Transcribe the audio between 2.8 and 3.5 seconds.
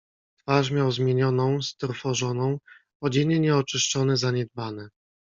odzienie